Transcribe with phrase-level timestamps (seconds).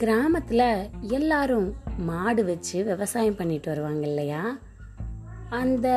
[0.00, 4.58] கிராமத்தில் எல்லாரும் மாடு வச்சு விவசாயம் பண்ணிட்டு வருவாங்க இல்லையா?
[5.48, 5.88] அந்த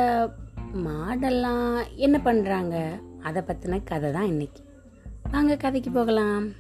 [0.74, 4.62] மாடெல்லாம் என்ன பண்ணுறாங்க அதை பற்றின கதை தான் இன்னைக்கு.
[5.32, 6.52] வாங்க கதைக்கு போகலாம்.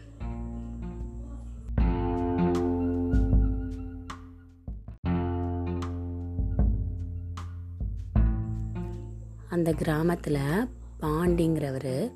[9.50, 12.12] அந்த கிராமத்தில் பாண்டிங்கிறவர்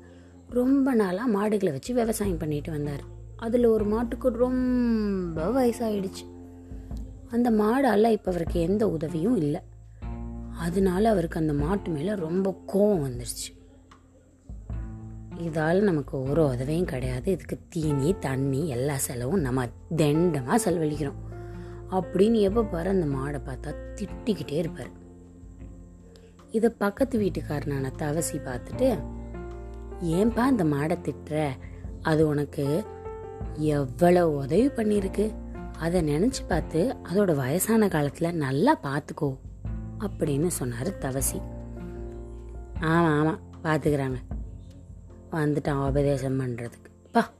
[0.48, 3.16] ரொம்ப நாளாக மாடுகளை வச்சு விவசாயம் பண்ணிட்டு வந்தார்.
[3.38, 6.26] அதில் ஒரு மாட்டுக்கு ரொம்ப வயசாயிடுச்சு.
[7.30, 9.60] அந்த மாடால் இப்போ அவருக்கு எந்த உதவியும் இல்லை.
[10.58, 13.56] அதனால அவருக்கு அந்த மாட்டு மேலே ரொம்ப கோவம் வந்துருச்சு.
[15.36, 17.32] இதால் நமக்கு ஒரு உதவியும் கிடையாது.
[17.32, 19.66] இதுக்கு தீனி தண்ணி எல்லா செலவும் நம்ம
[19.96, 21.20] தண்டமாக செலவழிக்கிறோம்.
[21.90, 24.90] அப்படின்னு எப்போ பாரு அந்த மாடை பார்த்தா திட்டிக்கிட்டே இருப்பார்.
[26.50, 28.98] இதை பக்கத்து வீட்டுக்காரனான தவசி பார்த்துட்டு
[30.02, 31.48] ஏன்பா அந்த மாடை திட்டுற?
[32.02, 32.84] அது உனக்கு
[33.54, 35.34] எவ்வளவு உதவி பண்ணியிருக்கு?
[35.78, 39.36] அதை நினச்சி பார்த்து அதோட வயசான காலத்தில் நல்லா பார்த்துக்கோ
[39.98, 41.40] அப்படின்னு சொன்னார் தவசி.
[42.80, 44.18] ஆமாம் ஆமாம் பார்த்துக்கிறாங்க.
[45.32, 47.30] வந்துட்டான் உபதேசம் பண்ணுறதுக்கு பா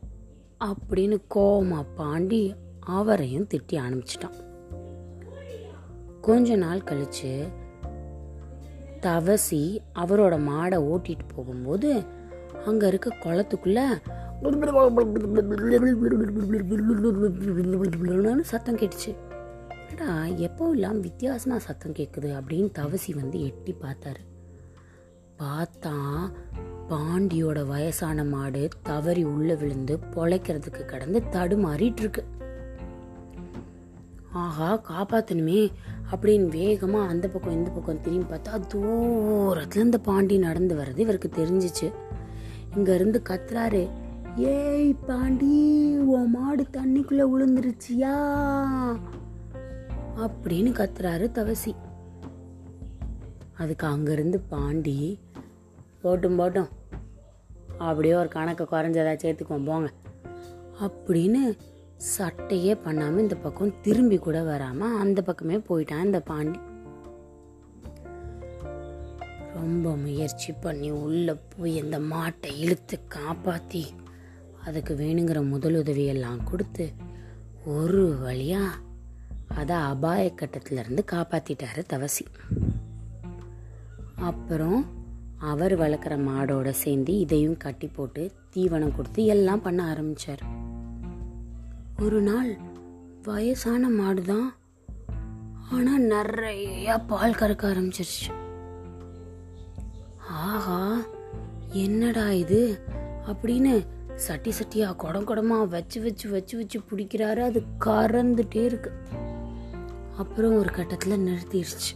[0.65, 4.47] அப்படின்னு கோமா பாண்டி அவரையும் திட்டி ஆரம்பிச்சிட்டான்.
[6.21, 7.49] கொஞ்ச நாள் கழிச்சு
[9.01, 12.03] தவசி அவரோட மாடை ஓட்டிட்டு போகும்போது
[12.67, 13.81] அங்க இருக்க குளத்துக்குள்ள
[18.43, 19.17] சத்தம் கேட்டுச்சு.
[19.89, 24.23] என்னடா எப்போ இல்லாம சத்தம் கேட்குது அப்படின்னு தவசி வந்து எட்டி பார்த்தாரு.
[25.39, 26.31] பார்த்தா
[26.91, 32.25] பாண்டியோட வயசான மாடு தவறி உள்ள விழுந்து பொழைக்கிறதுக்கு கடந்து தடுமாறிட்டு இருக்கு
[34.33, 35.73] ஆஹா காப்பாத்தணுமே
[36.11, 41.93] அப்படின்னு வேகமா அந்த பக்கம் இந்த பக்கம் திரும்பி பார்த்தா தூரத்துல இந்த பாண்டி நடந்து வர்றது இவருக்கு தெரிஞ்சிச்சு.
[42.77, 43.89] இங்க இருந்து கத்துறாரு.
[44.39, 48.13] ஏய் பாண்டி உன் மாடு தண்ணிக்குள்ள விழுந்துருச்சியா
[50.17, 51.75] அப்படின்னு கத்துறாரு தவசி.
[53.59, 55.19] அதுக்கு அங்கிருந்து பாண்டி
[56.03, 56.69] போட்டும் போட்டும்.
[57.79, 59.93] அப்படியே ஒரு கணக்கு குறைஞ்சதா சேர்த்துக்குவோம் போங்க.
[60.81, 61.59] அப்படின்னு
[62.19, 66.59] சட்டையே பண்ணாம இந்த பக்கம் திரும்பி கூட வராம அந்த பக்கமே போயிட்டான் இந்த பாண்டி.
[69.55, 73.87] ரொம்ப முயற்சி பண்ணி உள்ள போய் இந்த மாட்டை இழுத்து காப்பாத்தி.
[74.65, 76.93] அதுக்கு வேணுங்கிற முதலுதவியெல்லாம் கொடுத்து
[77.67, 78.77] ஒரு வழியாக
[79.49, 81.05] அதை அபாய கட்டத்துல இருந்து
[81.87, 82.27] தவசி.
[84.17, 84.87] அப்புறம்
[85.39, 90.43] அவர் வளர்க்குற மாடோட சேர்ந்து இதையும் கட்டி போட்டு தீவனம் கொடுத்து எல்லாம் பண்ண ஆரம்பித்தார்
[92.01, 92.59] ஒரு நாள்
[93.23, 94.55] வயசான மாடு தான்
[95.71, 98.33] ஆனால் நிறைய பால் கறக்க ஆரம்பிச்சிருச்சு.
[100.29, 101.01] ஆஹா
[101.73, 102.81] என்னடா இது?
[103.27, 103.87] அப்படின்னு
[104.19, 107.41] சட்டி சட்டியாக குடம் குடமாக வச்சு வச்சு வச்சு வச்சு பிடிக்கிறாரு.
[107.41, 108.93] அது கறந்துட்டே இருக்கு.
[110.17, 111.93] அப்புறம் ஒரு கட்டத்தில் நிறுத்திடுச்சு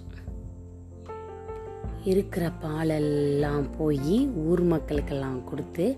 [2.04, 5.96] இருக்கிற பாலெல்லாம் போய் ஊர் மக்களுக்கெல்லாம் கொடுத்து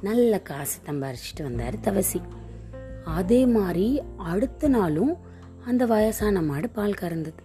[0.00, 2.20] நல்ல காசு சம்பாரிச்சிட்டு வந்தார் தவசி.
[3.04, 5.16] அதே மாதிரி அடுத்த நாளும்
[5.66, 7.42] அந்த வயசான மாடு பால் கறந்தது.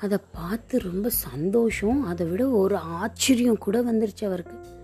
[0.00, 2.04] அதை பார்த்து ரொம்ப சந்தோஷம்.
[2.04, 4.78] அதை விட ஒரு ஆச்சரியம் கூட வந்துருச்சு அவருக்கு.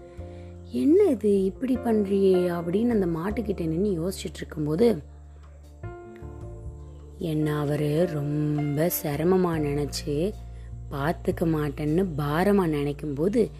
[0.73, 5.03] என்ன இது இப்படி பண்றியே அப்படின்னு அந்த மாட்டுக்கிட்ட நின்று யோசிச்சுட்டு இருக்கும்போது
[7.19, 10.33] என்ன அவரு ரொம்ப சிரமமா நினைச்சு
[10.91, 13.51] பார்த்துக்க மாட்டேன்னு பாரமா நினைக்கும் போது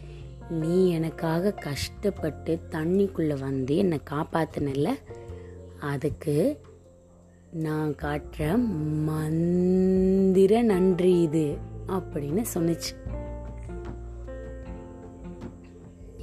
[0.51, 4.89] நீ எனக்காக கஷ்டப்பட்டு தண்ணிக்குள்ள வந்து என்னை காப்பாத்தினல
[5.81, 6.61] அதுக்கு
[7.53, 8.59] நான் காட்டுற
[9.05, 11.57] மந்திர நன்றி இது
[11.89, 13.25] அப்படின்னு சொன்னிச்சு.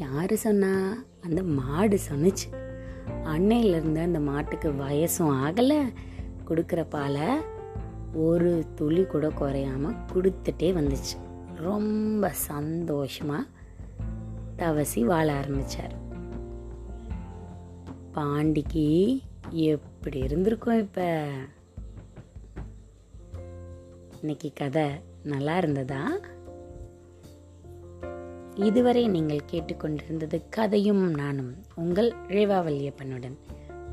[0.03, 1.03] யார் சொன்னா?
[1.21, 2.47] அந்த மாடு சொன்னுச்சு.
[3.23, 5.93] அன்னையிலிருந்து அந்த மாட்டுக்கு வயசும் ஆகலை.
[6.47, 7.27] கொடுக்குற பாலை
[8.13, 11.15] ஒரு துளி கூட குறையாம கொடுத்துட்டே வந்துச்சு.
[11.55, 13.43] ரொம்ப சந்தோஷமாக
[14.57, 15.95] தவசி வாழ ஆரம்பிச்சார்.
[18.13, 21.31] பாண்டிக்கு எப்படி இருந்திருக்கும் இப்போ?
[24.19, 24.89] இன்னைக்கு கதை
[25.23, 26.11] நல்லா இருந்ததா?
[28.55, 33.37] இதுவரை நீங்கள் கேட்டுக்கொண்டிருந்தது கதையும் நானும் உங்கள் ரேவாவல்லியப்பனுடன்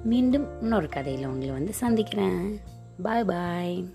[0.05, 2.61] மீண்டும் இன்னொரு கதையில் உங்களை வந்து சந்திக்கிறேன்.
[3.03, 3.89] பாய் பாய்